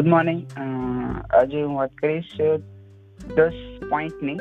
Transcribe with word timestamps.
Good 0.00 0.08
morning 0.08 0.38
આજે 1.30 1.62
હું 1.62 1.74
વાત 1.76 1.90
કરીશ 1.94 2.28
દસ 3.36 3.56
પોઈન્ટની 3.90 4.36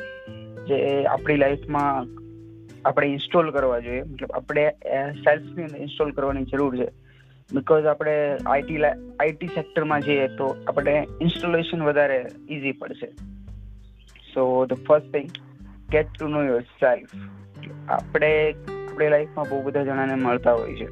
જે 0.67 0.77
આપણી 1.05 1.35
લાઈફમાં 1.37 2.07
આપણે 2.85 3.07
ઇન્સ્ટોલ 3.07 3.51
કરવા 3.51 3.79
જોઈએ. 3.79 4.03
મતલબ 4.03 4.31
આપણે 4.31 4.63
સેલ્ફની 5.25 5.63
અંદર 5.63 5.81
ઇન્સ્ટોલ 5.81 6.11
કરવાની 6.11 6.43
જરૂર 6.43 6.77
છે. 6.77 6.87
બિકોઝ 7.53 7.85
આપણે 7.85 8.15
આઈટી 8.45 8.79
આઈટી 8.85 9.47
સેક્ટરમાં 9.47 10.01
જઈએ 10.01 10.27
તો 10.37 10.47
આપણે 10.67 10.95
ઇન્સ્ટોલેશન 11.21 11.83
વધારે 11.83 12.21
ઇઝી 12.49 12.71
પડશે. 12.71 13.11
So 14.33 14.65
the 14.65 14.73
first 14.87 15.13
thing 15.13 15.29
get 15.91 16.17
to 16.19 16.27
know 16.27 16.45
yourself 16.61 17.09
આપણે, 17.89 18.31
આપણી 18.51 19.09
લાઈફમાં 19.09 19.49
બહુ 19.49 19.61
બધા 19.61 19.83
જણાને 19.83 20.15
મળતા 20.23 20.53
હોય 20.53 20.75
છે. 20.75 20.89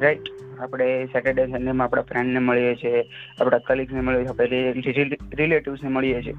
રાઈટ 0.00 0.37
આપણે 0.60 1.06
સેટરડે 1.06 1.46
સન્ડેમાં 1.46 1.86
આપણા 1.86 2.02
ફ્રેન્ડને 2.02 2.38
મળીએ 2.38 2.74
છીએ, 2.74 3.02
આપણા 3.40 3.58
કલીગ્સને 3.58 4.00
મળીએ 4.00 4.20
છીએ, 4.20 4.28
આપણે 4.28 5.16
રિલેટિવ્સને 5.36 5.88
મળીએ 5.88 6.22
છીએ. 6.22 6.34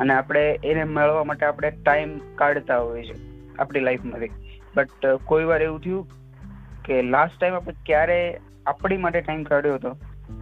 અને 0.00 0.14
આપણે 0.14 0.42
એને 0.64 0.84
મળવા 0.84 1.24
માટે 1.24 1.46
આપણે 1.46 1.70
ટાઈમ 1.70 2.10
કાઢતા 2.34 2.78
હોઈએ 2.78 3.02
છીએ 3.02 3.18
આપણી 3.58 3.80
લાઈફમાંથી 3.80 4.30
બટ 4.76 5.06
કોઈ 5.24 5.44
વાર 5.44 5.62
એવું 5.62 5.80
થયું 5.80 6.06
કે 6.84 7.02
લાસ્ટ 7.02 7.40
ટાઈમ 7.40 7.54
આપણે 7.54 7.74
ક્યારે 7.86 8.40
આપણી 8.66 8.96
માટે 8.96 9.20
ટાઈમ 9.20 9.42
કાઢ્યો 9.42 9.74
હતો, 9.74 9.96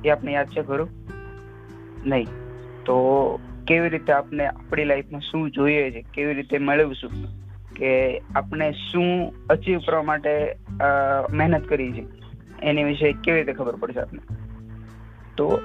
એ 0.04 0.10
આપણે 0.10 0.32
યાદ 0.32 0.48
છે 0.48 0.62
ખરું? 0.62 0.88
નહીં. 2.06 2.26
તો 2.84 2.96
કેવી 3.66 3.88
રીતે 3.88 4.12
આપણે 4.12 4.46
આપણી 4.46 4.84
લાઈફમાં 4.84 5.20
શું 5.20 5.50
જોઈએ 5.50 5.90
છે, 5.90 6.04
કેવી 6.14 6.34
રીતે 6.34 6.58
મેળવશું 6.58 7.10
કે 7.74 7.90
આપણે 8.36 8.70
શું 8.92 9.32
અચીવ 9.50 9.80
કરવા 9.86 10.02
માટે 10.02 10.56
મહેનત 11.30 11.66
કરી 11.66 11.92
છે? 11.92 12.04
એની 12.62 12.84
વિશે 12.84 13.12
કેવી 13.24 13.38
રીતે 13.38 13.52
ખબર 13.52 13.76
પડશે 13.76 14.00
આપને? 14.00 14.20
તો 15.36 15.60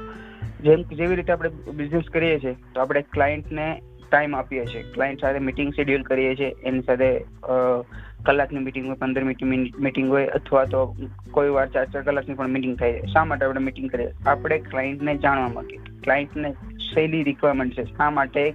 જેમ 0.62 0.84
જેવી 0.92 1.16
રીતે 1.16 1.34
આપણે 1.34 1.50
બિઝનેસ 1.74 2.04
કરીએ 2.14 2.40
છીએ, 2.40 2.56
તો 2.76 2.82
આપણે 2.82 3.02
ક્લાયન્ટને 3.14 3.82
ટાઈમ 4.12 4.36
આપીએ 4.36 4.66
છીએ. 4.66 4.84
ક્લાયન્ટ 4.94 5.22
સાથે 5.22 5.40
મિટિંગ 5.40 5.74
શેડ્યુલ 5.74 6.02
કરીએ 6.02 6.36
છીએ, 6.36 6.54
એની 6.64 6.82
સાથે 6.82 7.20
કલાકની 8.26 8.60
મિટિંગ 8.60 8.86
હોય, 8.88 8.96
પંદર 8.96 9.24
મિનિટ 9.24 9.80
મિટિંગ 9.80 10.10
હોય, 10.10 10.26
અથવા 10.28 10.64
તો 10.66 10.86
કોઈ 11.32 11.50
વાર 11.50 11.68
ચાર 11.70 11.86
ચાર 11.86 12.04
કલાકની 12.04 12.36
પણ 12.36 12.50
મિટિંગ 12.50 12.78
થાય. 12.78 12.94
છે 12.94 13.12
શા 13.14 13.26
માટે 13.26 13.46
આપણે 13.46 13.62
મિટિંગ 13.62 13.90
કરીએ? 13.90 14.12
આપણે 14.26 14.60
ક્લાયન્ટને 14.60 15.18
જાણવા 15.18 15.50
માંગીએ. 15.50 15.80
ક્લાયન્ટને 16.04 16.54
શૈલી 16.94 17.24
રિક્વાયરમેન્ટ 17.24 17.78
છે. 17.78 17.84
શા 17.86 18.10
માટે 18.12 18.50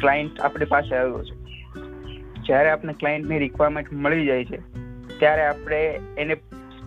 ક્લાયન્ટ 0.00 0.40
આપણી 0.40 0.64
પાસે 0.64 0.96
આવ્યો 0.96 1.22
છે? 1.22 1.34
જ્યારે 2.46 2.70
આપણે 2.70 2.92
ક્લાયન્ટની 2.92 3.38
રિક્વાયરમેન્ટ 3.38 3.92
મળી 3.92 4.26
જાય 4.26 4.44
છે, 4.44 4.58
ત્યારે 5.18 5.46
આપણે 5.46 6.00
એને 6.18 6.36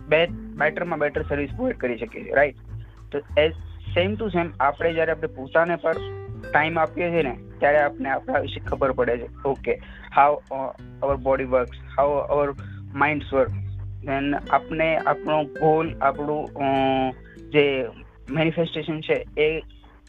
બે 0.07 0.25
બેટરમાં 0.59 0.99
બેટર 0.99 1.23
સર્વિસ 1.29 1.55
પ્રોવાઈડ 1.55 1.77
કરી 1.77 1.97
શકીએ 1.97 2.23
છીએ 2.23 2.33
રાઈટ 2.33 2.55
તો 3.11 3.21
એ 3.41 3.49
સેમ 3.93 4.15
ટુ 4.15 4.29
સેમ 4.29 4.51
આપણે 4.59 4.93
જ્યારે 4.93 5.11
આપણે 5.11 5.33
પોતાને 5.35 5.75
પર 5.75 5.99
ટાઈમ 6.51 6.79
આપીએ 6.79 7.09
છીએ 7.11 7.23
ને, 7.23 7.35
ત્યારે 7.59 7.79
આપણે 7.79 8.09
આપણા 8.09 8.39
વિશે 8.39 8.59
ખબર 8.59 8.91
પડે 8.91 9.17
છે. 9.17 9.29
Okay 9.45 9.73
how 10.15 10.35
our 11.03 11.15
body 11.15 11.43
works 11.43 11.77
how 11.97 12.11
our 12.35 12.53
minds 12.93 13.33
work 13.33 13.49
then 14.05 14.35
આપણે 14.51 14.89
આપણો 14.97 15.43
ગોલ 15.43 15.91
આપણું 16.01 16.43
જે 17.51 17.65
મેનિફેસ્ટેશન 18.29 19.01
છે 19.01 19.17
એ 19.41 19.49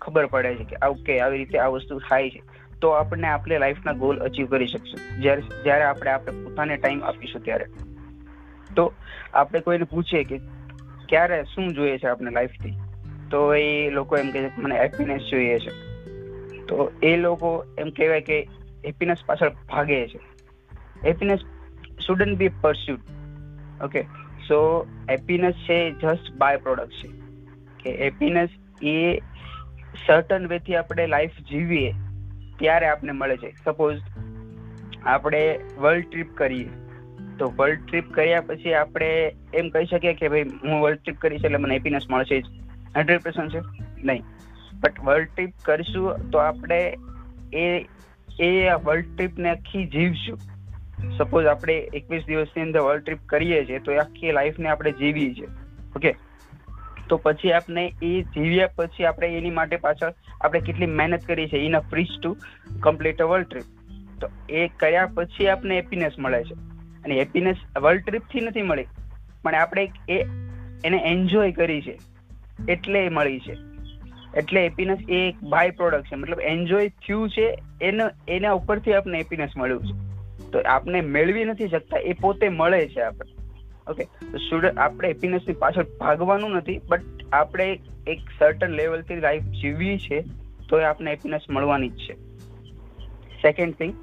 ખબર 0.01 0.27
પડે 0.27 0.55
છે 0.55 0.65
કે 0.65 0.87
ઓકે 0.87 1.21
આવી 1.21 1.39
રીતે 1.39 1.59
આ 1.59 1.67
વસ્તુ 1.67 1.99
થાય 1.99 2.31
છે. 2.31 2.43
તો 2.81 2.89
આપણે 2.91 3.29
આપણે 3.29 3.59
લાઈફના 3.59 3.93
ગોલ 3.93 4.19
અચીવ 4.19 4.47
કરી 4.47 4.67
શકશું. 4.67 5.21
જ્યારે 5.21 5.43
જ્યારે 5.65 5.85
આપણે 5.85 6.11
આપણે 6.11 6.45
પોતાને 6.45 6.77
ટાઈમ 6.77 7.05
આપીશું 7.05 7.45
ત્યારે. 7.45 7.67
તો 8.79 8.93
આપણે 9.35 9.61
કોઈને 9.61 9.85
પૂછીએ 9.85 10.25
કે 10.25 10.39
ક્યારે, 11.09 11.45
શું 11.45 11.75
જોઈએ 11.75 11.99
છે 11.99 12.07
આપણે 12.07 12.31
લાઈફથી 12.31 12.71
તો 13.31 13.55
એ 13.55 13.91
લોકો 13.91 14.17
એમ 14.17 14.31
કહે 14.31 14.51
મને 14.59 14.81
હેપીનેસ 14.81 15.23
જોઈએ 15.31 15.59
છે. 15.59 15.71
તો 16.67 16.93
એ 17.03 17.17
લોકો 17.17 17.65
એમ 17.79 17.91
કહેવાય 17.91 18.21
કે 18.21 18.49
હેપીનેસ 18.87 19.17
પાછળ 19.27 19.51
ભાગે 19.69 20.09
છે. 20.09 20.21
Happiness 21.05 21.39
shouldn't 22.07 22.39
be 22.39 22.49
pursued 22.49 23.01
okay 23.85 24.03
so 24.49 24.87
happiness 25.11 25.55
છે 25.55 25.91
જસ્ટ 25.91 26.37
બાય 26.39 26.57
પ્રોડક્ટ 26.57 26.91
છે. 26.91 27.09
કે 27.83 28.05
હેપીનેસ 28.05 28.49
એ 28.83 29.19
સર્ટન 30.07 30.47
વેથી 30.47 30.77
આપણે 30.77 31.07
લાઈફ 31.07 31.31
જીવીએ, 31.51 31.93
ત્યારે 32.59 32.87
આપણે 32.87 33.13
મળે 33.13 33.37
છે. 33.37 33.55
સપોઝ 33.65 34.01
આપણે 35.05 35.61
વર્લ્ડ 35.79 36.11
ટ્રીપ 36.11 36.35
કરીએ. 36.35 36.69
તો 37.39 37.53
વર્લ્ડ 37.57 37.87
ટ્રીપ 37.87 38.13
કર્યા 38.13 38.41
પછી 38.41 38.75
આપણે 38.75 39.33
એમ 39.55 39.69
કહી 39.69 39.87
શકીએ 39.87 40.15
કે 40.15 40.29
ભાઈ, 40.29 40.43
હું 40.43 40.81
વર્લ્ડ 40.81 40.99
ટ્રીપ 40.99 41.17
કરીશ 41.19 41.45
એટલે 41.45 41.57
મને 41.57 41.75
હેપીનેસ 41.75 42.07
મળશે 42.11 42.41
જ. 42.41 42.45
હંડ્રેડ 42.97 43.23
પર્સન્ટ 43.23 43.55
છે? 43.55 43.61
નહીં. 44.05 44.23
બટ 44.81 45.01
વર્લ્ડ 45.01 45.29
ટ્રીપ 45.37 45.53
કરીશું 45.65 46.31
તો 46.31 46.39
આપણે 46.39 46.99
એ 47.53 47.85
એ 48.41 48.71
વર્લ્ડ 48.85 49.17
ટ્રીપને 49.17 49.51
આખી 49.51 49.87
જીવશું. 49.87 50.39
સપોઝ 51.19 51.45
આપણે 51.45 51.79
એકવીસ 51.79 52.25
દિવસની 52.27 52.63
અંદર 52.63 52.81
વર્લ્ડ 52.81 53.03
ટ્રીપ 53.03 53.19
કરીએ 53.27 53.65
છીએ, 53.65 53.79
તો 53.79 53.97
આખી 53.97 54.33
લાઈફને 54.33 54.69
આપણે 54.69 54.93
જીવીએ 54.93 55.35
છીએ. 55.35 55.47
ઓકે 55.97 56.15
તો 57.09 57.17
પછી 57.17 57.53
આપણે 57.53 57.93
એ 58.03 58.23
જીવ્યા 58.23 58.69
પછી 58.77 59.05
આપણે 59.05 59.29
એની 59.29 59.51
માટે 59.51 59.77
પાછળ 59.77 60.13
આપણે 60.41 60.61
કેટલી 60.61 60.87
મહેનત 60.87 61.21
કરી 61.27 61.49
છે? 61.49 61.57
Enough 61.57 61.91
fridge 61.91 62.09
to 62.23 62.37
complete 62.81 63.23
a 63.23 63.25
world 63.25 63.47
trip 63.47 63.65
તો 64.21 64.31
એ 64.51 64.69
કર્યા 64.69 65.07
પછી 65.07 65.49
આપણે 65.49 65.77
હેપીનેસ 65.77 66.13
મળે 66.19 66.45
છે. 66.45 66.68
અને 67.05 67.19
હેપીનેસ 67.19 67.57
વર્લ્ડ 67.81 68.05
ટ્રીપથી 68.07 68.41
નથી 68.41 68.63
મળી, 68.63 68.87
પણ 69.43 69.55
આપણે 69.55 69.91
એ, 70.09 70.19
એને 70.85 71.03
એન્જોય 71.05 71.53
કરી 71.53 71.81
છે, 71.83 71.99
એટલે 72.69 73.05
એ 73.05 73.09
મળી 73.09 73.41
છે. 73.41 73.57
એટલે 74.37 74.63
હેપીનેસ 74.63 74.99
એ 75.09 75.29
એક 75.29 75.43
બાય 75.43 75.71
પ્રોડક્ટ 75.71 76.07
છે, 76.07 76.17
મતલબ 76.17 76.41
એન્જોય 76.41 76.89
થયું 76.89 77.31
છે, 77.31 77.59
એનો, 77.83 78.11
એના 78.29 78.53
ઉપરથી 78.53 78.93
આપણે 78.93 79.19
હેપીનેસ 79.19 79.57
મળ્યું 79.57 79.87
છે. 79.87 79.97
તો 80.51 80.61
આપણે 80.61 81.01
મેળવી 81.01 81.45
નથી 81.45 81.69
શકતા, 81.69 81.99
એ 81.99 82.13
પોતે 82.13 82.49
મળે 82.49 82.89
છે 82.89 83.01
આપણે. 83.01 83.33
ઓકે 83.91 84.05
તો 84.05 84.39
સ્ટુડન્ટ 84.39 84.79
આપણે 84.79 85.09
હેપીનેસની 85.09 85.55
પાછળ 85.55 85.87
ભાગવાનું 86.01 86.51
નથી 86.51 86.81
બટ 86.89 87.33
આપણે 87.33 87.67
એક 88.07 88.19
સર્ટન 88.39 88.69
લેવલથી 88.71 89.17
લાઈફ 89.17 89.43
જીવવી 89.43 89.99
છે 89.99 90.21
તો 90.69 90.81
એ 90.81 90.85
આપણે 90.85 91.11
હેપીનેસ 91.11 91.41
મળવાની 91.51 91.89
જ 91.89 91.97
છે. 91.97 92.15
Second 93.43 93.75
thing 93.75 93.95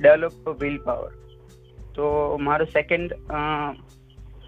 develop 0.00 0.48
will 0.60 0.78
power 0.78 1.12
તો 1.98 2.08
મારો 2.40 2.64
સેકન્ડ 2.64 3.14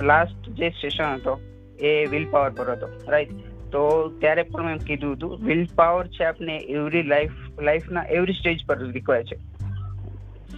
લાસ્ટ 0.02 0.50
જે 0.58 0.68
સેશન 0.70 1.14
હતો, 1.14 1.38
એ 1.80 2.06
વિલ 2.06 2.26
પાવર 2.30 2.50
પર 2.50 2.72
હતો 2.72 2.88
રાઈટ 3.08 3.32
તો 3.72 3.82
ત્યારે 4.20 4.42
પણ 4.42 4.64
મેં 4.64 4.78
કીધું 4.78 5.12
હતું 5.12 5.38
વિલ 5.44 5.66
પાવર 5.76 6.06
છે 6.06 6.24
આપણે 6.24 6.56
એવરી 6.56 7.02
લાઈફ 7.02 7.60
લાઈફના 7.62 8.02
એવરી 8.02 8.32
સ્ટેજ 8.32 8.64
પર 8.66 8.78
રિક્વાયર 8.92 9.24
છે. 9.24 9.36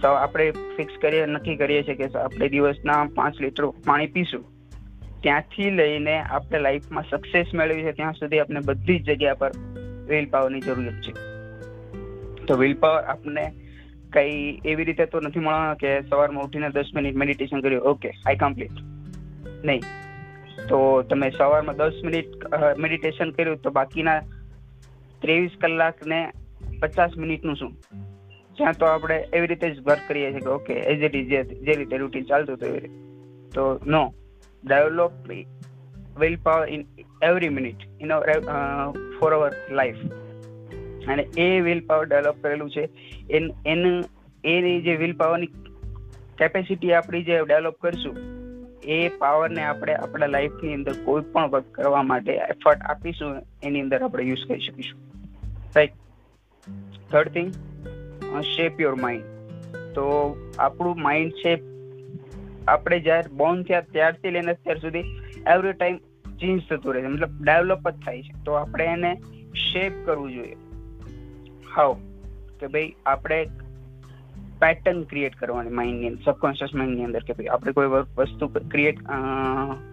તો 0.01 0.07
આપણે 0.07 0.51
ફિક્સ 0.51 0.95
કરીએ, 1.01 1.25
નક્કી 1.25 1.55
કરીએ 1.55 1.83
છીએ 1.83 1.95
કે 1.95 2.07
આપણે 2.19 2.49
દિવસના 2.49 3.03
પાંચ 3.15 3.41
લીટર 3.41 3.65
પાણી 3.85 4.07
પીશું. 4.07 4.45
ત્યાંથી 5.21 5.69
લઈને 5.69 6.15
આપણે 6.19 6.59
લાઈફમાં 6.59 7.09
સક્સેસ 7.11 7.53
મેળવી 7.53 7.83
છે, 7.83 7.91
ત્યાં 7.91 8.13
સુધી 8.13 8.39
આપણે 8.39 8.59
બધી 8.65 8.99
જ 8.99 9.11
જગ્યા 9.11 9.33
પર 9.33 9.51
વિલ 10.07 10.25
પાવરની 10.25 10.61
જરૂરિયાત 10.61 11.01
છે. 11.01 11.13
તો 12.45 12.57
વિલ 12.57 12.73
પાવર 12.73 13.03
આપણે 13.03 13.51
કઈ 14.13 14.37
એવી 14.65 14.85
રીતે 14.85 15.05
તો 15.05 15.19
નથી 15.19 15.39
મળવાનો 15.39 15.75
કે 15.75 15.91
સવારમાં 16.01 16.43
ઉઠીને 16.43 16.69
દસ 16.69 16.89
મિનિટ 16.95 17.15
મેડિટેશન 17.15 17.61
કર્યું. 17.61 17.89
ઓકે 17.91 18.09
આઈ 18.25 18.35
કમ્પ્લીટ 18.35 18.77
નહીં. 19.65 19.81
તો 20.69 20.79
તમે 21.09 21.29
સવારમાં 21.37 21.77
દસ 21.77 21.99
મિનિટ 22.03 22.31
મેડિટેશન 22.77 23.31
કર્યું 23.31 23.61
તો 23.61 23.69
બાકીના 23.71 24.19
ત્રેવીસ 25.21 25.59
કલાક 25.61 26.07
ને 26.07 26.19
પચાસ 26.81 27.17
મિનિટનું 27.17 27.55
શું? 27.55 27.71
જ્યાં 28.57 28.77
તો 28.79 28.85
આપણે 28.85 29.17
એવી 29.33 29.47
રીતે 29.47 29.67
જ 29.69 29.85
વર્ક 29.87 30.03
કરીએ 30.07 30.31
છીએ 30.31 30.39
કે 30.39 30.49
ઓકે 30.49 30.73
એઝ 30.73 31.03
ઇટ 31.03 31.15
ઇઝ 31.15 31.29
જે 31.67 31.75
રીતે 31.75 31.97
રૂટીન 31.97 32.25
ચાલતું 32.25 32.55
હતું 32.55 32.69
એવી 32.69 32.79
રીતે. 32.79 32.99
તો 33.55 33.63
no 33.87 34.03
develop 34.63 35.13
will 36.19 36.35
power 36.43 36.67
in 36.69 36.83
every 37.23 37.49
minute 37.49 37.87
in 38.01 38.11
for 39.19 39.31
our 39.33 39.51
life 39.71 40.03
અને 41.07 41.23
એ 41.37 41.47
વિલ 41.61 41.81
પાવર 41.85 42.05
ડેવલપ 42.05 42.37
કરેલું 42.43 42.69
છે, 42.71 42.83
એનું, 43.29 43.55
એની 43.65 44.01
જે 44.81 44.95
વિલ 44.95 45.13
પાવરની 45.13 45.47
કેપેસિટી 46.37 46.93
આપણી 46.93 47.23
જે 47.23 47.39
ડેવલપ 47.47 47.75
કરશું, 47.81 48.15
એ 48.83 49.09
પાવરને 49.09 49.63
આપણે 49.63 49.95
આપણા 49.95 50.25
લાઈફની 50.25 50.73
અંદર 50.73 50.93
કોઈ 51.05 51.21
પણ 51.21 51.49
વર્ક 51.49 51.65
કરવા 51.71 52.03
માટે 52.03 52.33
એફર્ટ 52.33 52.81
આપીશું, 52.81 53.41
એની 53.63 53.81
અંદર 53.81 54.03
આપણે 54.03 54.23
યુઝ 54.23 54.47
કરી 54.47 54.59
શકીશું. 54.59 54.99
Right 55.75 55.91
third 57.11 57.27
thing 57.27 57.53
shape 58.41 58.81
your 58.81 58.95
mind 58.95 59.23
તો 59.95 60.35
આપણું 60.59 61.01
માઇન્ડ 61.01 61.33
શેપ 61.33 61.59
આપણે 62.67 62.99
જ્યારે 62.99 63.35
બોર્ન 63.35 63.63
થયા 63.63 63.81
ત્યારથી 63.81 64.29
લઈને 64.29 64.51
અત્યાર 64.51 64.77
સુધી 64.77 64.99
એવરી 65.53 65.73
ટાઈમ 65.73 65.97
ચેન્જ 66.37 66.61
થતું 66.69 66.93
રહે 66.93 67.01
છે. 67.01 67.07
મતલબ 67.07 67.43
ડેવલપ 67.43 67.89
જ 67.89 67.93
થાય 67.93 68.21
છે. 68.21 68.43
તો 68.45 68.51
આપણે 68.51 68.85
એને 68.85 69.15
શેપ 69.55 69.91
કરવું 70.05 70.33
જોઈએ. 70.33 70.55
હાઉ 71.75 71.93
કે 72.59 72.67
ભાઈ, 72.67 72.95
આપણે 73.05 73.47
પેટર્ન 74.63 74.99
ક્રિએટ 75.11 75.35
કરવાની 75.41 75.77
માઇન્ડની 75.79 76.09
અંદર 76.11 76.23
સબકોન્શિયસ 76.25 76.73
માઇન્ડની 76.79 77.07
અંદર 77.09 77.23
કે 77.27 77.37
ભાઈ 77.37 77.53
આપણે 77.55 77.73
કોઈ 77.77 77.91
વસ્તુ 78.19 78.51
ક્રિએટ 78.73 78.99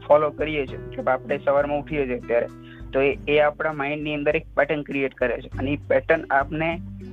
ફોલો 0.06 0.28
કરીએ 0.40 0.64
છીએ, 0.70 0.80
કે 0.94 1.06
આપણે 1.14 1.38
સવારમાં 1.44 1.82
ઉઠીએ 1.82 2.04
છીએ 2.10 2.20
ત્યારે, 2.30 2.48
તો 2.92 2.98
એ 3.34 3.36
આપણા 3.46 3.74
માઇન્ડની 3.82 4.16
અંદર 4.20 4.40
એક 4.40 4.48
પેટર્ન 4.58 4.82
ક્રિએટ 4.88 5.14
કરે 5.20 5.36
છે. 5.42 5.50
અને 5.58 5.70
એ 5.74 5.78
પેટર્ન 5.92 6.22
આપને 6.38 6.70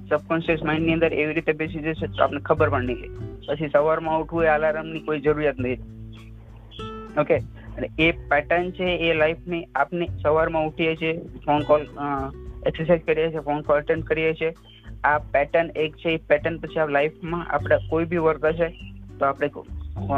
સબકોન્શિયસ 0.10 0.62
માઇન્ડની 0.70 0.96
અંદર 0.98 1.12
એવી 1.22 1.36
રીતે 1.38 1.54
બેસી 1.62 1.84
જશે 1.86 2.08
તો 2.16 2.24
આપને 2.26 2.42
ખબર 2.50 2.70
પણ 2.74 2.90
નહીં 2.92 3.12
પછી 3.48 3.72
સવારમાં 3.76 4.22
ઉઠવું 4.24 4.48
એ 4.48 4.52
અલાર્મની 4.56 5.04
કોઈ 5.08 5.24
જરૂરિયાત 5.28 5.60
નહીં. 5.66 5.82
ઓકે 7.22 7.38
અને 7.78 7.88
એ 8.06 8.08
પેટર્ન 8.32 8.72
છે 8.78 8.88
એ 9.08 9.14
લાઈફની 9.22 9.64
આપને 9.82 10.08
સવારમાં 10.24 10.70
ઉઠીએ 10.70 10.96
છીએ 11.02 11.14
ફોન 11.46 11.68
કોલ 11.70 11.84
એક્સરસાઇઝ 12.70 13.06
કરીએ 13.10 13.30
છીએ 13.34 13.46
ફોન 13.50 13.62
કોલ 13.68 13.80
અટેન્ડ 13.82 14.10
કરીએ 14.12 14.34
છીએ 14.42 14.52
આ 15.04 15.18
પેટર્ન 15.34 15.70
એક 15.76 15.96
છે, 15.96 16.10
એ 16.10 16.18
પેટર્ન 16.30 16.58
પછી 16.58 16.80
આ 16.80 16.88
લાઈફમાં 16.98 17.46
આપણે 17.50 17.78
કોઈ 17.90 18.06
બી 18.06 18.24
વર્ક 18.28 18.46
હશે, 18.46 18.68
તો 19.20 19.26
આપણે 19.26 19.50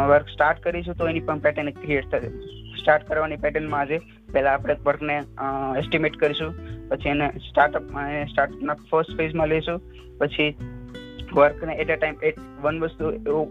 વર્ક 0.09 0.27
સ્ટાર્ટ 0.29 0.63
કરીશું, 0.63 0.97
તો 0.97 1.07
એની 1.07 1.25
પણ 1.27 1.45
પેટર્ન 1.45 1.69
ક્રિએટ 1.83 2.09
થશે. 2.11 2.31
સ્ટાર્ટ 2.79 3.07
કરવાની 3.07 3.37
પેટર્નમાં 3.37 3.81
આજે 3.81 3.97
પહેલાં 4.33 4.53
આપણે 4.53 4.75
વર્કને 4.85 5.15
એસ્ટિમેટ 5.79 6.17
કરીશું, 6.17 6.51
પછી 6.89 7.09
એને 7.09 7.29
સ્ટાર્ટઅપ 7.49 7.85
સ્ટાર્ટઅપના 8.31 8.77
ફર્સ્ટ 8.89 9.17
ફેઝમાં 9.17 9.47
લઈશું, 9.47 9.79
પછી 10.17 10.49
વર્કને 11.37 11.73
at 11.75 11.89
a 11.89 11.97
time 11.97 12.17
at 12.23 12.37
one 12.63 12.77
વસ્તુ 12.83 13.11
એવું 13.11 13.47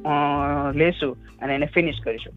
લેશું 0.75 1.17
અને 1.43 1.55
એને 1.55 1.67
ફિનિશ 1.75 2.01
કરીશું. 2.05 2.35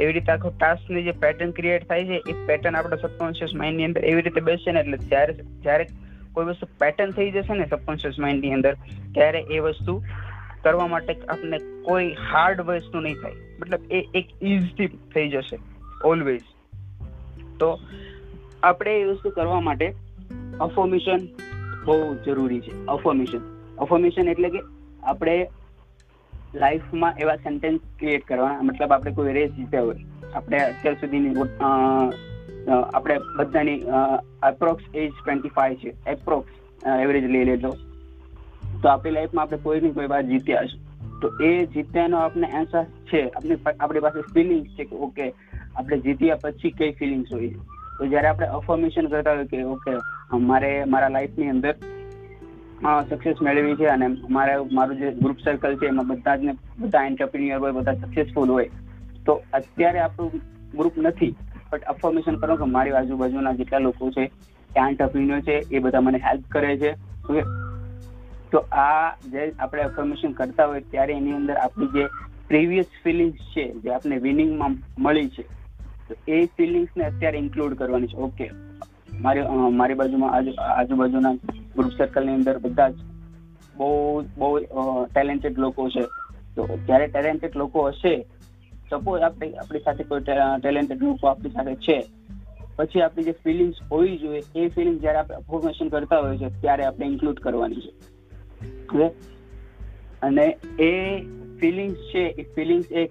એવી 0.00 0.12
રીતે 0.16 0.32
આખો 0.32 0.50
ટાસ્કની 0.50 1.02
જે 1.02 1.12
પેટર્ન 1.24 1.50
ક્રિએટ 1.50 1.88
થાય 1.88 2.04
છે, 2.04 2.22
એ 2.30 2.32
પેટર્ન 2.46 2.76
આપણા 2.76 2.96
સબકોન્શિયસ 2.96 3.52
માઇન્ડની 3.54 3.88
અંદર 3.88 4.04
એવી 4.04 4.22
રીતે 4.22 4.40
બેસે 4.40 4.70
ને, 4.72 4.80
એટલે 4.80 4.98
જ્યારે 5.10 5.34
જ્યારે 5.62 5.86
કોઈ 6.34 6.46
વસ્તુ 6.46 6.66
પેટર્ન 6.80 7.10
થઈ 7.10 7.30
જશે 7.30 7.54
ને 7.54 7.66
સબકોન્શિયસ 7.66 8.18
માઇન્ડની 8.18 8.52
અંદર, 8.52 8.74
ત્યારે 9.14 9.40
એ 9.50 9.58
વસ્તુ 9.58 10.02
કરવા 10.64 10.86
માટે 10.86 11.14
આપણે 11.28 11.58
કોઈ 11.82 12.08
હાર્ડ 12.32 12.60
વસ્તુ 12.60 13.00
નહીં 13.00 13.14
થાય. 13.14 13.32
મતલબ 13.60 13.92
એ 13.92 14.00
એક 14.14 14.26
ઇઝથી 14.42 14.86
થઈ 15.14 15.28
જશે 15.28 15.58
ઓલવેઝ 16.04 16.40
તો 17.60 17.70
આપણે 18.62 18.98
એ 19.00 19.04
વસ્તુ 19.04 19.30
કરવા 19.30 19.60
માટે 19.60 19.86
અફોર્મેશન 20.60 21.20
બહુ 21.84 21.96
જરૂરી 22.24 22.60
છે. 22.60 22.72
અફોર્મેશન 22.86 23.42
અફોર્મેશન 23.78 24.28
એટલે 24.28 24.50
કે 24.50 24.60
આપણે 25.02 25.36
લાઈફમાં 26.54 27.18
એવા 27.18 27.36
સેન્ટેન્સ 27.36 27.80
ક્રિએટ 27.98 28.24
કરવાના. 28.26 28.62
મતલબ 28.62 28.92
આપણે 28.92 29.12
કોઈ 29.12 29.32
રેસ 29.32 29.50
જીત્યા 29.50 29.82
હોય, 29.82 30.00
આપણે 30.34 30.58
અત્યાર 30.64 30.94
સુધીની 30.94 31.34
આપણે 32.70 33.16
બધાની 33.36 33.76
એપ્રોક્સ 34.48 34.84
એજ 34.94 35.10
ટ્વેન્ટી 35.12 35.48
ફાઈવ 35.48 35.76
છે. 35.76 35.94
એપ્રોક્સ 36.10 36.50
એવરેજ 37.02 37.24
લઈ 37.24 37.44
લેજો. 37.44 37.70
તો 38.82 38.88
આપણી 38.88 39.10
લાઈફમાં 39.10 39.42
આપણે 39.42 39.58
કોઈ 39.62 39.80
ને 39.80 39.90
કોઈ 39.90 40.06
વાર 40.06 40.22
જીત્યા 40.22 40.64
છે 40.64 40.78
તો 41.22 41.28
એ 41.44 41.66
જીત્યાનો 41.66 42.16
આપણે 42.18 42.48
એન્સર 42.54 42.84
છે. 42.84 43.22
આપણી 43.28 43.56
આપણી 43.80 44.00
પાસે 44.00 44.20
ફિલિંગ્સ 44.34 44.70
છે 44.70 44.84
કે 44.84 44.96
ઓકે 44.96 45.26
આપણે 45.76 45.98
જીત્યા 45.98 46.36
પછી 46.36 46.70
કઈ 46.70 46.92
ફિલિંગ્સ 46.92 47.32
હોય. 47.32 47.48
તો 47.98 48.06
જ્યારે 48.06 48.28
આપણે 48.28 48.46
અફોર્મેશન 48.58 49.06
કરતા 49.06 49.34
હોય 49.34 49.46
કે 49.46 49.62
ઓકે 49.62 49.92
મારે 50.50 50.70
મારા 50.84 51.08
લાઈફની 51.08 51.48
અંદર 51.48 51.74
સક્સેસ 53.10 53.42
મેળવી 53.42 53.74
છે 53.76 53.86
અને 53.86 54.06
મારે 54.30 54.54
મારું 54.72 54.98
જે 54.98 55.10
ગ્રુપ 55.12 55.38
સર્કલ 55.44 55.76
છે 55.76 55.86
એમાં 55.86 56.06
બધા 56.08 56.36
જ 56.36 56.40
બધા 56.78 57.04
એન્ટરપ્રિન્યુઅર 57.06 57.60
હોય, 57.60 57.72
બધા 57.72 57.94
સક્સેસફુલ 57.94 58.50
હોય. 58.50 58.70
તો 59.26 59.32
અત્યારે 59.52 59.98
આપણું 59.98 60.32
ગ્રુપ 60.74 60.98
નથી. 60.98 61.34
બટ 61.72 61.90
અફોર્મેશન 61.92 62.36
કરો 62.36 62.56
કે 62.56 62.68
મારી 62.68 62.94
આજુબાજુના 62.94 63.54
જેટલા 63.54 63.80
લોકો 63.80 64.10
છે 64.10 64.24
એ 64.24 64.80
એન્ટરપ્રિન્યુઅર 64.80 65.42
છે, 65.42 65.56
એ 65.70 65.78
બધા 65.78 66.00
મને 66.00 66.18
હેલ્પ 66.26 66.44
કરે 66.48 66.72
છે. 66.78 66.90
ઓકે 67.24 67.42
તો 68.52 68.58
આ 68.72 69.06
જે 69.26 69.42
આપણે 69.58 69.82
અફોર્મેશન 69.82 70.32
કરતા 70.32 70.66
હોય 70.66 70.86
ત્યારે 70.90 71.14
એની 71.14 71.34
અંદર 71.34 71.56
આપણી 71.58 71.92
જે 71.94 72.04
પ્રીવિયસ 72.48 72.88
ફિલિંગ્સ 73.04 73.42
છે, 73.52 73.64
જે 73.74 73.90
આપણે 73.90 74.16
વિનિંગમાં 74.18 74.76
મળી 74.98 75.28
છે, 75.28 75.44
તો 76.10 76.14
એ 76.28 76.40
ફિલિંગ્સને 76.56 77.04
અત્યારે 77.04 77.38
ઇન્ક્લુડ 77.38 77.74
કરવાની 77.74 78.06
છે. 78.06 78.18
ઓકે 78.18 78.46
મારી 79.20 79.46
મારી 79.74 79.94
બાજુમાં 79.94 80.50
આજુબાજુના 80.72 81.34
ગ્રુપ 81.76 81.92
સર્કલની 81.92 82.34
અંદર 82.34 82.58
બધા 82.58 82.90
જ 82.90 82.98
બહુ 83.74 83.90
બહુ 84.38 84.50
ટેલેન્ટેડ 85.06 85.58
લોકો 85.58 85.88
છે. 85.90 86.04
તો 86.56 86.66
જ્યારે 86.86 87.06
ટેલેન્ટેડ 87.08 87.56
લોકો 87.56 87.86
હશે 87.88 88.14
સપોઝ 88.90 89.20
આપણે 89.20 89.52
આપણી 89.52 89.78
સાથે 89.78 90.04
કોઈ 90.04 90.20
ટેલેન્ટેડ 90.62 91.02
લોકો 91.02 91.26
આપણી 91.26 91.50
સાથે 91.50 91.74
છે. 91.74 92.06
પછી 92.76 93.00
આપણી 93.00 93.24
જે 93.24 93.32
ફિલિંગ્સ 93.32 93.76
હોવી 93.92 94.16
જોઈએ, 94.18 94.42
એ 94.56 94.68
ફિલિંગ 94.68 95.00
જ્યારે 95.00 95.18
આપણે 95.18 95.36
ફોર્મેશન 95.46 95.88
કરતા 95.88 96.18
હોઈએ 96.18 96.38
છીએ 96.38 96.48
ત્યારે 96.48 96.84
આપણે 96.84 97.06
ઇન્ક્લુડ 97.06 97.38
કરવાની 97.38 97.76
છે. 97.76 99.06
અને 100.22 100.58
એ 100.78 101.20
ફિલિંગ્સ 101.60 101.98
છે, 101.98 102.18
એ 102.18 102.54
ફિલિંગ્સ 102.54 102.92
એક 102.92 103.10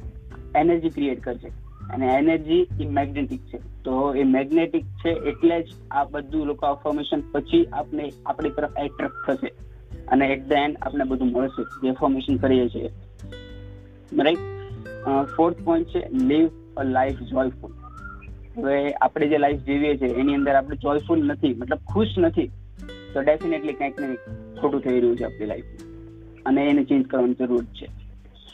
એનર્જી 0.56 0.90
ક્રિએટ 0.90 1.24
કરશે. 1.24 1.48
અને 1.94 2.06
એનર્જી 2.08 2.68
એ 2.82 2.86
મેગ્નેટિક 2.86 3.40
છે. 3.40 3.58
તો 3.84 4.16
એ 4.16 4.24
મેગ્નેટિક 4.24 4.86
છે 4.86 5.10
એટલે 5.10 5.62
જ 5.62 5.68
આ 5.92 6.04
બધું 6.04 6.46
લોકો 6.46 6.66
અફોર્મેશન 6.66 7.22
પછી 7.32 7.68
આપણે 7.74 8.12
આપણી 8.26 8.50
તરફ 8.50 8.70
એટ્રેક્ટ 8.78 9.32
થશે. 9.32 9.54
અને 10.08 10.28
એટ 10.28 10.48
ધ 10.48 10.52
એન્ડ 10.52 10.78
આપણે 10.82 11.04
બધું 11.04 11.32
મળશે, 11.32 11.64
જે 11.64 11.92
ફોર્મેશન 11.92 12.38
કરીએ 12.38 12.70
છીએ. 12.70 12.90
રાઈટ 14.24 14.59
ફોર્થ 15.36 15.62
પોઈન્ટ 15.64 15.90
છે 15.90 16.02
લીવ 16.30 16.48
અ 16.78 16.84
લાઈફ 16.84 17.22
જોયફુલ 17.22 17.72
હવે 18.58 18.94
આપણે 18.94 19.28
જે 19.28 19.38
લાઈફ 19.38 19.60
જીવીએ 19.60 19.98
છીએ, 19.98 20.14
એની 20.14 20.36
અંદર 20.36 20.56
આપણે 20.56 20.76
જોયફુલ 20.76 21.22
નથી, 21.26 21.54
મતલબ 21.54 21.78
ખુશ 21.94 22.16
નથી, 22.18 22.50
તો 23.14 23.22
ડેફિનેટલી 23.22 23.74
કંઈક 23.74 24.00
ને 24.00 24.16
ખોટું 24.62 24.82
થઈ 24.82 25.00
રહ્યું 25.00 25.18
છે 25.18 25.26
આપણી 25.26 25.46
લાઈફ 25.46 26.46
અને 26.46 26.70
એને 26.70 26.84
ચેન્જ 26.84 27.08
કરવાની 27.08 27.34
જરૂર 27.34 27.64
છે. 27.64 27.88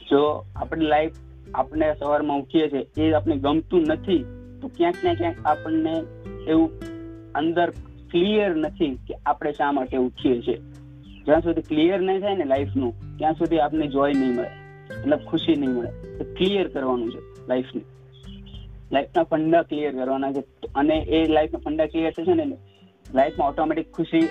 જો 0.10 0.46
આપણી 0.56 0.86
લાઈફ 0.86 1.18
આપણે 1.56 1.94
સવારમાં 2.00 2.40
ઉઠીએ 2.40 2.70
છીએ, 2.70 2.86
એ 2.98 3.14
આપણે 3.14 3.38
ગમતું 3.38 3.84
નથી, 3.88 4.26
તો 4.62 4.68
ક્યાંક 4.68 5.04
ને 5.04 5.16
ક્યાંક 5.16 5.38
આપણને 5.46 5.94
એવું 6.48 6.70
અંદર 7.36 7.72
ક્લિયર 8.12 8.56
નથી 8.56 8.94
કે 9.08 9.14
આપણે 9.26 9.52
શા 9.52 9.72
માટે 9.72 9.98
ઉઠીએ 9.98 10.42
છીએ. 10.42 10.60
જ્યાં 11.26 11.42
સુધી 11.42 11.62
ક્લિયર 11.62 12.00
નહીં 12.02 12.20
થાય 12.20 12.36
ને 12.36 12.46
લાઈફનું 12.46 12.94
ત્યાં 13.18 13.34
સુધી 13.34 13.60
આપણને 13.60 13.88
જોય 13.88 14.14
નહીં 14.14 14.36
મળે. 14.36 14.65
મતલબ 15.06 15.20
ખુશી 15.28 15.56
નહીં 15.56 15.70
મળે. 15.70 15.92
ક્લિયર 16.34 16.68
કરવાનું 16.68 17.12
છે 17.12 17.48
લાઈફને 17.48 17.82
લાઈફના 18.92 19.24
ફંડા 19.24 19.62
ક્લિયર 19.62 19.92
કરવાના 19.96 20.32
છે. 20.32 20.40
અને 20.76 20.96
એ 20.96 21.28
લાઈફના 21.28 21.60
ફંડા 21.60 21.86
ક્લિયર 21.86 22.12
થશે 22.12 22.34
ને 22.34 22.58
લાઈફમાં 23.14 23.50
ઓટોમેટિક 23.50 23.92
ખુશી 23.92 24.28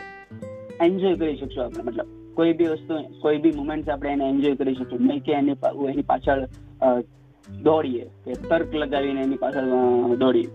એન્જોય 0.81 1.15
કરી 1.15 1.37
શકશું 1.37 1.65
આપણે. 1.65 1.83
મતલબ 1.83 2.07
કોઈ 2.35 2.53
બી 2.53 2.65
વસ્તુ, 2.65 2.95
કોઈ 3.21 3.39
બી 3.39 3.51
મુમેન્ટ 3.51 3.91
આપણે 3.91 4.11
એને 4.11 4.29
એન્જોય 4.29 4.55
કરી 4.55 4.75
શકીએ. 4.75 4.99
નહીં 4.99 5.23
કે 5.23 5.33
એની 5.33 5.53
એની 5.89 6.03
પાછળ 6.03 6.47
દોડીએ. 7.63 8.05
કે 8.25 8.33
તર્ક 8.33 8.75
લગાવીને 8.75 9.21
એની 9.21 9.37
પાછળ 9.37 9.65
દોડીએ. 10.17 10.49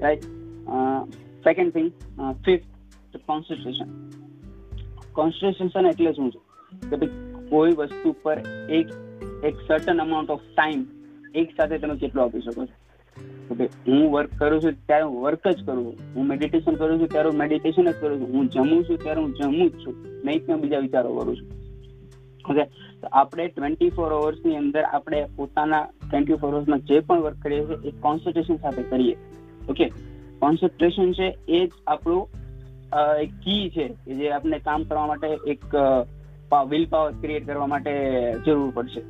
Right 0.00 0.22
second 1.44 1.72
thing 1.72 1.90
fifth 2.44 3.16
constitution 3.26 4.10
constitution 5.12 5.86
એટલે 5.86 6.12
શું 6.12 6.30
છે? 6.30 6.40
કે 6.90 6.96
ભાઈ 6.96 7.34
કોઈ 7.50 7.72
વસ્તુ 7.72 8.14
પર 8.22 8.40
એક 8.70 8.86
એક 9.48 9.56
સર્ટન 9.66 10.00
અમાઉન્ટ 10.02 10.30
ઓફ 10.30 10.42
ટાઈમ 10.48 10.82
એક 11.40 11.48
સાથે 11.56 11.78
તમે 11.78 11.94
કેટલો 12.02 12.22
આપી 12.24 12.42
શકો 12.42 12.66
છો. 12.66 12.76
ઓકે 13.52 13.64
હું 13.86 14.02
વર્ક 14.12 14.36
કરું 14.40 14.60
છું 14.62 14.76
ત્યારે 14.86 15.06
હું 15.06 15.16
વર્ક 15.22 15.48
જ 15.48 15.64
કરું 15.66 15.82
છું. 15.86 15.96
હું 16.14 16.26
મેડિટેશન 16.26 16.74
કરું 16.82 17.00
છું 17.00 17.08
ત્યારે 17.14 17.28
હું 17.30 17.38
મેડિટેશન 17.38 17.88
જ 17.88 17.94
કરું 18.00 18.20
છું. 18.20 18.28
હું 18.34 18.50
જમું 18.50 18.84
છું 18.88 18.98
ત્યારે 19.02 19.20
હું 19.20 19.32
જમું 19.40 19.70
જ 19.70 19.84
છું. 19.84 19.94
નહીં 20.24 20.44
ત્યાં 20.46 20.60
બીજા 20.60 20.82
વિચારો 20.86 21.14
કરું 21.16 21.36
છું. 21.36 21.48
ઓકે 22.44 22.64
તો 23.00 23.06
આપણે 23.20 23.46
ટ્વેન્ટી 23.48 23.90
ફોર 23.96 24.10
અવર્સની 24.12 24.56
અંદર 24.56 24.84
આપણે 24.90 25.22
પોતાના 25.36 25.82
ટ્વેન્ટી 26.02 26.38
ફોર 26.42 26.52
અવર્સમાં 26.52 26.84
જે 26.90 27.00
પણ 27.00 27.24
વર્ક 27.24 27.40
કરીએ 27.42 27.64
છીએ, 27.66 27.78
એ 27.88 27.90
કોન્સન્ટ્રેશન 28.06 28.60
સાથે 28.64 28.82
કરીએ. 28.92 29.16
ઓકે 29.70 29.86
કોન્સન્ટ્રેશન 30.44 31.10
છે 31.18 31.28
એ 31.48 31.60
જ 31.66 31.72
આપણું 31.86 32.22
એક 33.24 33.32
કી 33.44 33.64
છે 33.76 33.88
કે 34.04 34.20
જે 34.20 34.30
આપણે 34.30 34.58
કામ 34.68 34.84
કરવા 34.84 35.06
માટે 35.06 35.28
એક 35.54 35.66
વિલ 36.70 36.86
પાવર 36.94 37.18
ક્રિએટ 37.20 37.44
કરવા 37.46 37.68
માટે 37.74 37.92
જરૂર 38.46 38.70
પડશે. 38.74 39.02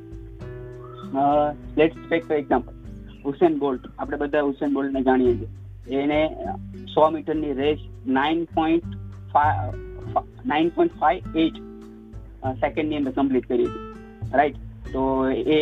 Let's 1.77 1.97
take 2.07 2.31
example 2.37 2.73
Usain 3.25 3.53
Bolt 3.63 3.83
આપણે 3.89 4.17
બધા 4.21 4.45
હુસેન 4.49 4.75
બોલ્ટને 4.77 5.01
જાણીએ 5.07 5.33
છીએ. 5.39 5.49
એને 6.01 6.19
સો 6.93 7.09
મીટરની 7.15 7.53
race 7.61 7.81
nine 8.17 8.39
point 8.55 8.87
nine 10.51 10.69
point 10.75 10.95
five 11.01 11.37
eight 11.43 11.57
સેકન્ડની 12.61 12.99
અંદર 12.99 13.13
કમ્પ્લીટ 13.17 13.47
કરી 13.49 13.67
હતી. 13.67 13.83
રાઈટ 14.37 14.57
તો 14.93 15.01
એ 15.57 15.59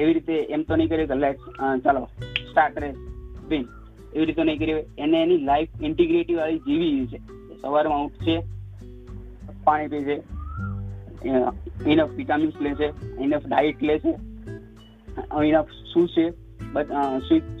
એવી 0.00 0.14
રીતે 0.16 0.36
એમ 0.56 0.62
તો 0.68 0.76
નહીં 0.76 0.90
કર્યું 0.92 1.10
કે 1.12 1.16
લેટ્સ 1.24 1.42
ચાલો 1.84 2.02
સ્ટાર્ટ 2.42 2.78
રેસ 2.84 2.96
વિન 3.50 3.64
એવી 4.14 4.26
રીતે 4.30 4.42
નહીં 4.42 4.60
કર્યું. 4.62 4.84
એને 5.04 5.18
એની 5.24 5.40
લાઈફ 5.50 5.84
ઇન્ટિગ્રેટિવ 5.88 6.40
વાળી 6.42 6.64
જીવી 6.66 7.06
છે. 7.12 7.18
સવારમાં 7.62 8.04
ઉઠશે, 8.06 8.36
પાણી 9.66 9.90
પીશે 9.92 10.16
ઇનફ 11.92 12.12
વિટામિન્સ 12.18 12.56
લેશે 12.66 12.88
ઇનફ 13.24 13.46
ડાયટ 13.46 13.80
લેશે 13.90 14.12
ઇનફ 15.44 15.66
શું 15.92 16.08
છે? 16.08 16.30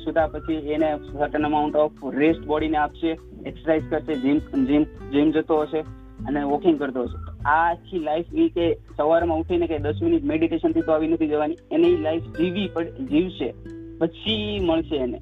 સુતા 0.04 0.26
પછી 0.26 0.54
એને 0.54 0.96
સર્ટન 0.96 1.46
અમાઉન્ટ 1.46 1.76
ઓફ 1.76 1.92
રેસ્ટ 2.14 2.46
બોડીને 2.46 2.76
આપશે 2.76 3.18
એક્સરસાઇઝ 3.46 3.82
કરશે 3.90 4.14
જીમ 4.14 4.38
જીમ 4.64 4.82
જીમ 4.82 5.30
જતો 5.30 5.60
હશે 5.60 5.80
અને 6.26 6.42
વોકિંગ 6.42 6.78
કરતો 6.78 7.02
હશે. 7.02 7.48
આ 7.48 7.70
આખી 7.70 7.98
લાઈફ 7.98 8.34
એ 8.34 8.48
કે 8.48 8.76
સવારમાં 8.96 9.38
ઉઠીને 9.38 9.66
કે 9.66 9.78
દસ 9.78 10.02
મિનિટ 10.02 10.24
મેડિટેશનથી 10.24 10.80
તો 10.80 10.92
આવી 10.92 11.08
નથી 11.08 11.28
જવાની. 11.28 11.56
એને 11.70 11.88
લાઈફ 11.88 12.22
જીવી 12.22 12.70
જીવશે. 13.04 13.54
પછી 13.98 14.60
મળશે 14.60 14.96
એને. 14.96 15.20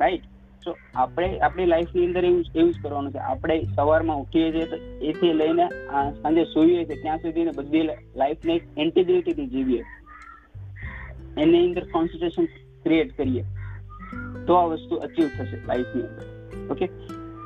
રાઈટ 0.00 0.22
તો 0.64 0.76
આપણે 0.94 1.38
આપણી 1.38 1.66
લાઈફની 1.66 2.06
અંદર 2.06 2.24
એવું 2.24 2.44
એવું 2.56 2.72
જ 2.72 2.82
કરવાનું 2.82 3.12
છે. 3.12 3.18
આપણે 3.18 3.62
સવારમાં 3.62 4.20
ઉઠીએ 4.20 4.52
છીએ 4.52 4.64
તો 4.64 4.76
એથી 4.76 5.32
લઈને 5.32 5.68
સાંજે 6.22 6.44
સૂઈએ 6.44 6.84
છીએ, 6.84 7.02
ત્યાં 7.02 7.18
સુધી 7.18 7.46
બધી 7.56 7.82
લાઈફને 8.16 8.54
એક 8.54 8.62
ઇન્ટિગ્રિટીથી 8.78 9.46
જીવીએ. 9.46 9.82
એની 11.42 11.64
અંદર 11.66 11.84
કોન્સન્ટ્રેશન 11.96 12.46
ક્રિએટ 12.84 13.10
કરીએ. 13.18 13.44
તો 14.46 14.52
આ 14.60 14.66
વસ્તુ 14.72 14.94
અચીવ 15.06 15.28
થશે 15.36 15.58
લાઈફની 15.68 16.06
અંદર. 16.08 16.26
ઓકે 16.72 16.86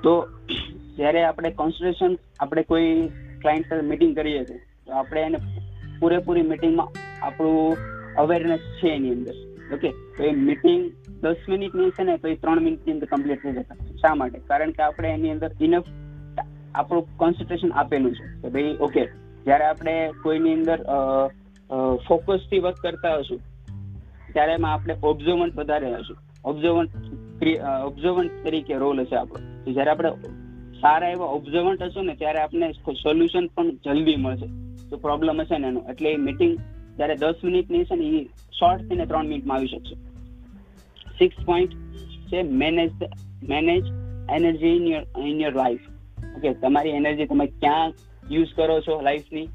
તો 0.05 0.13
જ્યારે 0.99 1.23
આપણે 1.25 1.51
કોન્સન્ટ્રેશન 1.63 2.13
આપણે 2.41 2.63
કોઈ 2.73 2.93
ક્લાયન્ટ 3.43 3.69
સાથે 3.71 3.89
મીટિંગ 3.91 4.15
કરીએ 4.19 4.45
છીએ, 4.49 4.61
તો 4.87 4.93
આપણે 5.01 5.27
એને 5.29 5.39
પૂરેપૂરી 6.01 6.47
મીટિંગમાં 6.53 6.89
આપણું 7.27 7.77
અવેરનેસ 8.23 8.65
છે 8.79 8.95
એની 8.97 9.15
અંદર. 9.17 9.37
ઓકે 9.75 9.91
તો 10.17 10.23
એ 10.31 10.33
મીટિંગ 10.49 10.83
દસ 11.23 11.43
મિનિટની 11.53 11.93
છે 11.97 12.05
ને, 12.09 12.19
તો 12.19 12.29
એ 12.29 12.37
ત્રણ 12.43 12.67
મિનિટની 12.67 12.95
અંદર 12.97 13.09
કમ્પ્લીટ 13.13 13.43
થઈ 13.43 13.55
જતા 13.59 13.77
શા 14.03 14.15
માટે? 14.21 14.39
કારણ 14.51 14.75
કે 14.77 14.83
આપણે 14.87 15.15
એની 15.17 15.35
અંદર 15.37 15.51
ઇનફ 15.69 15.89
આપણું 16.75 17.05
કોન્સન્ટ્રેશન 17.23 17.73
આપેલું 17.83 18.15
છે. 18.19 18.27
કે 18.43 18.49
ભાઈ 18.55 18.77
ઓકે 18.87 19.03
જ્યારે 19.47 19.67
આપણે 19.69 19.95
કોઈની 20.23 20.57
અંદર 20.59 20.79
ફોકસથી 22.07 22.63
વર્ક 22.65 22.83
કરતા 22.87 23.15
હશું 23.21 23.41
ત્યારે 24.33 24.53
એમાં 24.53 24.73
આપણે 24.73 24.97
ઓબ્ઝર્વન્ટ 25.03 25.57
વધારે 25.57 25.95
હશું. 25.95 26.17
ઓબ્ઝર્વન્ટ 26.45 26.91
ઓબ્ઝર્વન્ટ 27.85 28.31
તરીકે 28.45 28.75
રોલ 28.75 29.01
હશે 29.01 29.17
આપણો. 29.17 29.73
જ્યારે 29.73 29.91
આપણે 29.91 30.11
સારા 30.81 31.09
એવા 31.09 31.27
ઓબ્ઝર્વન્ટ 31.27 31.83
હશું 31.83 32.07
ને, 32.07 32.15
ત્યારે 32.15 32.39
આપણે 32.39 32.73
સોલ્યુશન 33.03 33.47
પણ 33.47 33.71
જલ્દી 33.85 34.17
મળશે. 34.17 34.47
તો 34.89 34.97
પ્રોબ્લેમ 34.97 35.41
હશે 35.41 35.59
ને 35.59 35.69
એનો. 35.69 35.81
એટલે 35.91 36.13
એ 36.13 36.17
મીટિંગ 36.17 36.59
જ્યારે 36.97 37.17
દસ 37.17 37.35
મિનિટની 37.45 37.85
છે 37.85 37.97
ને, 37.97 38.05
એ 38.05 38.25
શોર્ટ 38.53 38.83
થઈને 38.83 39.07
ત્રણ 39.07 39.27
મિનિટમાં 39.27 39.57
આવી 39.57 39.67
શકશે. 39.67 39.95
સિક્સ 41.19 41.45
પોઈન્ટ 41.45 41.75
છે 42.33 42.43
manage 42.43 42.91
manage 43.43 43.85
energy 44.31 44.67
in 44.69 44.87
your 44.87 45.05
in 45.27 45.41
your 45.41 45.55
life 45.55 45.81
okay 46.37 46.55
તમારી 46.55 46.91
એનર્જી 46.91 47.27
તમે 47.27 47.47
ક્યાં 47.47 47.93
યુઝ 48.31 48.49
કરો 48.57 48.81
છો 48.81 49.01
લાઈફની 49.01 49.49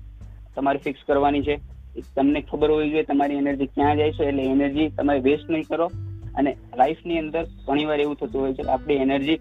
તમારે 0.56 0.80
ફિક્સ 0.80 1.00
કરવાની 1.08 1.42
છે. 1.42 1.71
તમને 2.00 2.42
ખબર 2.42 2.72
હોવી 2.72 2.90
જોઈએ 2.90 3.04
તમારી 3.04 3.34
એનર્જી 3.34 3.66
ક્યાં 3.66 3.98
જાય 3.98 4.12
છે, 4.12 4.24
એટલે 4.24 4.44
એનર્જી 4.44 4.90
તમે 4.90 5.20
વેસ્ટ 5.20 5.50
નહીં 5.50 5.64
કરો. 5.64 5.92
અને 6.36 6.58
લાઈફની 6.78 7.18
અંદર 7.18 7.46
ઘણી 7.68 7.86
વાર 7.86 8.00
એવું 8.00 8.16
થતું 8.16 8.42
હોય 8.42 8.54
છે 8.54 8.64
કે 8.64 8.70
આપણી 8.70 8.96
એનર્જી 8.96 9.40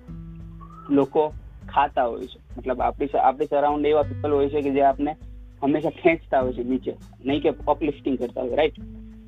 લોકો 0.91 1.33
ખાતા 1.69 2.05
હોય 2.05 2.27
છે. 2.27 2.39
મતલબ 2.59 2.81
આપણી 2.81 3.09
આપણી 3.19 3.47
સરાઉન્ડ 3.47 3.87
એવા 3.87 4.03
પીપલ 4.03 4.31
હોય 4.31 4.49
છે 4.49 4.63
કે 4.63 4.71
જે 4.71 4.83
આપને 4.83 5.17
હંમેશા 5.63 5.91
ખેંચતા 5.91 6.41
હોય 6.41 6.53
છે 6.53 6.63
નીચે. 6.63 6.95
નહીં 7.27 7.43
કે 7.43 7.49
અપલિફ્ટિંગ 7.49 8.19
કરતા 8.19 8.41
હોય 8.41 8.57
રાઈટ 8.57 8.75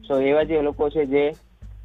સો 0.09 0.21
એવા 0.21 0.43
જે 0.43 0.62
લોકો 0.62 0.88
છે 0.88 1.07
જે 1.07 1.35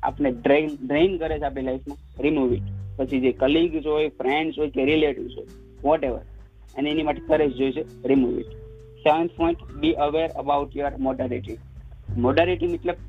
આપણે 0.04 0.32
ડ્રેઇન 0.32 0.70
ડ્રેઇન 0.88 1.18
કરે 1.18 1.40
છે 1.40 1.44
આપણી 1.44 1.64
લાઈફમાં 1.64 1.98
રિમૂવ 2.22 2.54
ઇટ 2.54 2.64
પછી 2.98 3.20
જે 3.20 3.32
કલીગ્સ 3.32 3.86
હોય 3.86 4.10
ફ્રેન્ડ્સ 4.10 4.60
હોય 4.60 4.70
કે 4.70 4.86
રિલેટિવ્સ 4.86 5.38
હોય 5.38 5.46
વોટ 5.84 6.04
એવર 6.04 6.20
અને 6.78 6.92
એની 6.92 7.04
માટે 7.04 7.22
કરેજ 7.28 7.58
જોઈએ 7.58 7.72
છે 7.72 8.08
remove 8.08 8.40
it 8.40 8.67
seventh 9.08 9.36
point 9.36 9.64
be 9.76 9.94
aware 10.00 10.28
about 10.36 10.76
your 10.76 10.94
mortality 11.02 11.60
mortality 12.18 12.68
મતલબ 12.68 13.06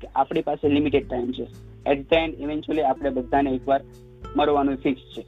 કે 0.00 0.10
આપણી 0.14 0.42
પાસે 0.42 0.64
લિમિટેડ 0.68 1.06
ટાઈમ 1.06 1.30
છે 1.32 1.46
એટ 1.86 2.08
ધ 2.08 2.18
એન્ડ 2.18 2.40
ઇવેન્ચ્યુઅલી 2.40 2.86
આપણે 2.86 3.10
બધાને 3.10 3.52
એકવાર 3.52 3.80
મરવાનું 4.34 4.78
ફિક્સ 4.78 5.06
છે 5.14 5.24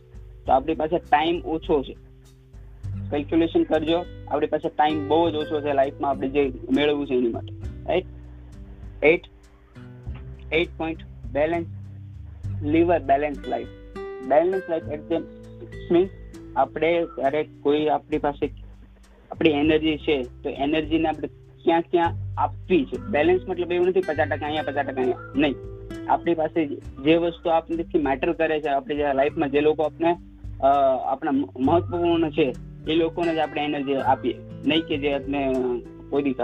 તો 0.47 0.53
આપણી 0.53 0.75
પાસે 0.75 0.97
ટાઈમ 0.99 1.41
ઓછો 1.47 1.79
છે 1.83 1.97
કેલ્ક્યુલેશન 3.11 3.65
કરજો 3.65 4.01
આપણી 4.01 4.49
પાસે 4.49 4.69
ટાઈમ 4.69 5.01
બહુ 5.09 5.21
જ 5.31 5.37
ઓછો 5.37 5.61
છે 5.61 5.73
લાઈફમાં 5.73 6.11
આપણે 6.11 6.33
જે 6.37 6.45
મેળવવું 6.71 7.07
છે 7.07 7.19
એની 7.19 7.33
માટે 7.33 7.53
right 7.87 8.09
at 9.05 9.31
at 10.53 10.77
point 10.79 11.07
balance 11.33 11.69
live a 12.67 13.01
balance 13.05 13.49
life 13.49 13.73
balance 14.29 14.69
life 14.69 14.93
at 14.93 15.09
the 15.09 15.91
means 15.91 16.21
આપણે 16.57 16.93
ક્યારેક 17.15 17.57
કોઈ 17.63 17.89
આપણી 17.89 18.19
પાસે 18.19 18.64
આપણી 19.35 19.51
એનર્જી 19.51 19.97
છે, 19.99 20.17
તો 20.43 20.51
એનર્જીને 20.65 21.09
આપણે 21.09 21.29
ક્યાં 21.65 21.85
ક્યાં 21.93 22.11
આપવી 22.39 22.85
છે? 22.85 22.97
બેલેન્સ 23.07 23.49
મતલબ 23.49 23.73
એવું 23.73 23.87
નથી 23.89 24.01
પચાસ 24.01 24.29
ટકા 24.29 24.47
અહીંયા, 24.47 24.63
પચાસ 24.63 24.87
ટકા 24.87 25.01
અહીંયા. 25.03 25.33
નહીં. 25.37 25.55
આપણી 26.09 26.35
પાસે 26.35 26.67
જે 27.05 27.17
વસ્તુ 27.17 27.51
આપણેથી 27.51 27.99
મેટર 27.99 28.33
કરે 28.33 28.61
છે, 28.61 28.69
આપણી 28.69 28.95
લાઈફમાં 29.15 29.51
જે 29.51 29.61
લોકો 29.61 29.83
આપણે 29.83 30.17
આપણા 31.13 31.33
મહત્વપૂર્ણ 31.33 32.31
છે, 32.31 32.53
એ 32.89 32.95
લોકોને 32.95 33.35
જ 33.35 33.39
આપણે 33.39 33.65
એનર્જી 33.65 33.97
આપીએ. 34.13 34.37
નહીં 34.67 34.83
કે 34.89 34.99
જે 34.99 35.15
આપણે 35.15 35.41
કોઈ 36.11 36.35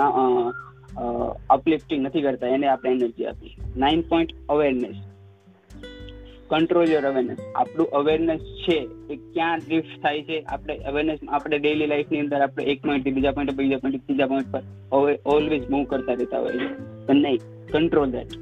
અપલિફ્ટિંગ 1.51 2.07
નથી 2.07 2.23
કરતા, 2.23 2.47
એને 2.47 2.67
આપણે 2.69 2.91
એનર્જી 2.91 3.27
આપીએ. 3.27 3.55
Nine 3.77 4.01
point 4.03 4.31
awareness 4.49 4.97
control 6.51 6.89
your 6.89 7.07
awareness 7.09 7.41
આપણું 7.55 7.89
અવેરનેસ 8.01 8.45
છે 8.63 8.77
એ 9.11 9.17
ક્યાં 9.35 9.59
ડ્રિફ્ટ 9.59 9.97
થાય 10.03 10.23
છે? 10.23 10.39
આપણે 10.43 10.77
અવેરનેસ 10.91 11.21
આપણે 11.29 11.59
ડેઈલી 11.59 11.87
લાઈફની 11.87 12.21
અંદર 12.21 12.41
આપણે 12.41 12.65
એક 12.75 12.87
પોઈન્ટથી 12.87 13.17
બીજા 13.19 13.33
પોઈન્ટ 13.33 13.57
બીજા 13.57 13.83
પોઈન્ટ 13.83 14.07
ત્રીજા 14.07 14.27
પોઈન્ટ 14.27 14.53
પર 14.53 15.19
ઓલવેઝ 15.35 15.67
મૂવ 15.71 15.85
કરતા 15.91 16.17
રહેતા 16.21 16.41
હોય 16.41 16.57
છે 16.63 16.71
પણ 17.07 17.23
નહીં 17.27 17.41
કંટ્રોલ 17.73 18.11
દેટ 18.11 18.39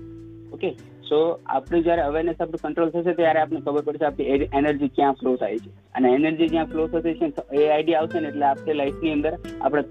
ઓકે 0.52 0.70
સો 1.08 1.18
આપણે 1.46 1.82
જ્યારે 1.82 2.02
અવેરનેસ 2.02 2.40
આપણું 2.40 2.62
કંટ્રોલ 2.62 2.90
થશે 2.90 3.12
ત્યારે 3.20 3.40
આપણે 3.40 3.60
ખબર 3.60 3.82
પડશે 3.82 4.04
આપણી 4.04 4.50
એનર્જી 4.58 4.90
ક્યાં 4.96 5.18
ફ્લો 5.20 5.36
થાય 5.36 5.58
છે. 5.58 5.70
અને 5.94 6.08
એનર્જી 6.08 6.48
જ્યાં 6.48 6.70
ફ્લો 6.72 6.86
થશે 6.86 7.14
છે 7.14 7.26
એ 7.62 7.68
આઈડિયા 7.68 8.00
આવશે 8.00 8.20
ને 8.20 8.28
એટલે 8.28 8.46
આપણે 8.46 8.78
લાઈફની 8.80 9.12
અંદર 9.12 9.34
આપણે 9.60 9.82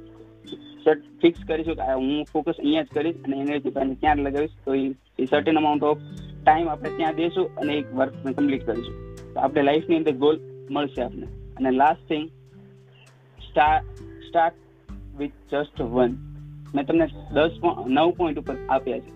ફિક્સ 1.22 1.42
કરીશું 1.48 1.76
કે 1.76 1.86
હું 1.94 2.10
ફોકસ 2.34 2.60
અહીંયા 2.60 2.84
જ 2.84 2.96
કરીશ 2.96 3.20
અને 3.26 3.36
એનર્જી 3.38 3.76
પાસે 3.78 3.94
ક્યાં 4.02 4.18
લગાવીશ, 4.18 4.56
તો 4.66 4.74
એ 4.74 5.26
સર્ટેન 5.26 5.58
અમાઉન્ટ 5.58 5.84
ઓફ 5.84 6.04
ટાઈમ 6.48 6.70
આપણે 6.70 6.90
ત્યાં 6.98 7.16
દેશું 7.16 7.56
અને 7.56 7.74
એક 7.74 7.94
વર્ક 7.96 8.14
કમ્પ્લીટ 8.28 8.66
કરીશું. 8.66 8.96
તો 9.34 9.40
આપણે 9.40 9.62
લાઈફની 9.62 9.98
અંદર 9.98 10.16
ગોલ 10.24 10.40
મળશે 10.72 11.02
આપણે 11.02 11.28
અને 11.58 11.72
last 11.72 12.08
thing 12.10 12.30
start 13.40 14.66
with 15.18 15.32
just 15.52 15.82
one 15.82 16.16
મેં 16.76 16.86
તમને 16.86 17.08
દસ 17.34 17.60
નવ 17.88 18.12
પોઈન્ટ 18.12 18.40
ઉપર 18.40 18.56
આપ્યા 18.70 19.00
છે. 19.00 19.12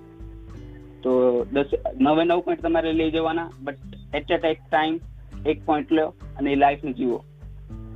તો 1.04 1.12
દસ, 1.54 1.66
નવે, 2.00 2.24
નવ 2.24 2.40
પોઈન્ટ 2.40 2.62
તમારે 2.62 2.94
લઈ 2.94 3.12
જવાના 3.12 3.50
બટ 3.60 3.78
એટ 4.16 4.32
એટ 4.32 4.60
ટાઈમ 4.70 5.00
એક 5.46 5.66
પોઈન્ટ 5.66 5.92
લો 5.92 6.06
અને 6.38 6.52
એ 6.52 6.56
લાઈફને 6.56 6.94
જીવો. 6.94 7.24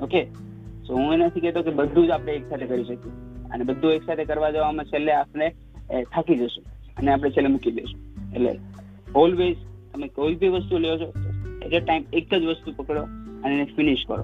ઓકે 0.01 0.23
સો 0.87 0.95
હું 0.95 1.13
એ 1.13 1.17
નથી 1.17 1.39
કહેતો 1.39 1.61
કે 1.61 1.71
બધું 1.71 2.07
જ 2.07 2.09
આપણે 2.09 2.33
એક 2.33 2.49
સાથે 2.49 2.65
કરી 2.65 2.83
શકીએ. 2.83 3.11
અને 3.53 3.63
બધું 3.63 3.91
એક 3.91 4.03
સાથે 4.05 4.25
કરવા 4.25 4.49
જવામાં 4.51 4.85
છેલ્લે 4.85 5.13
આપણે 5.13 5.49
થાકી 6.03 6.35
જશું. 6.35 6.65
અને 6.97 7.13
આપણે 7.13 7.29
છેલ્લે 7.29 7.49
મૂકી 7.49 7.71
દઈશું. 7.71 8.01
એટલે 8.33 8.53
ઓલવેઝ 9.15 9.57
તમે 9.93 10.07
કોઈ 10.07 10.35
બી 10.35 10.47
વસ્તુ 10.47 10.77
લ્યો 10.77 10.97
છો 10.97 11.13
એટ 11.61 11.73
અ 11.73 11.79
ટાઈમ 11.79 12.03
એક 12.13 12.33
જ 12.33 12.45
વસ્તુ 12.45 12.73
પકડો 12.77 13.03
અને 13.43 13.53
એને 13.55 13.65
ફિનિશ 13.75 14.05
કરો. 14.07 14.23